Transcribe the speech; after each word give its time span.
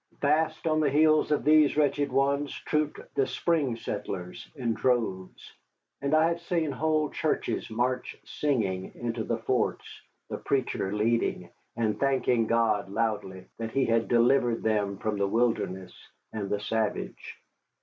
Fast 0.19 0.65
on 0.65 0.79
the 0.79 0.89
heels 0.89 1.29
of 1.31 1.43
these 1.43 1.77
wretched 1.77 2.11
ones 2.11 2.51
trooped 2.65 2.99
the 3.13 3.27
spring 3.27 3.75
settlers 3.75 4.49
in 4.55 4.73
droves; 4.73 5.53
and 6.01 6.15
I 6.15 6.27
have 6.29 6.41
seen 6.41 6.71
whole 6.71 7.11
churches 7.11 7.69
march 7.69 8.17
singing 8.25 8.93
into 8.95 9.23
the 9.23 9.37
forts, 9.37 9.85
the 10.27 10.39
preacher 10.39 10.91
leading, 10.91 11.51
and 11.75 11.99
thanking 11.99 12.47
God 12.47 12.89
loudly 12.89 13.45
that 13.59 13.73
He 13.73 13.85
had 13.85 14.07
delivered 14.07 14.63
them 14.63 14.97
from 14.97 15.19
the 15.19 15.27
wilderness 15.27 15.93
and 16.33 16.49
the 16.49 16.59
savage. 16.59 17.37